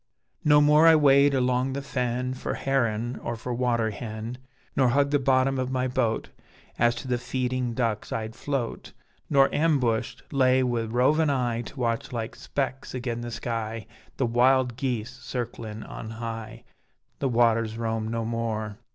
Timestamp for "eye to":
11.29-11.79